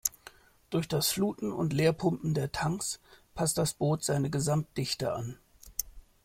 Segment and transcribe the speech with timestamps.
[0.71, 2.99] Durch das Fluten und Leerpumpen der Tanks
[3.35, 5.37] passt das Boot seine Gesamtdichte an.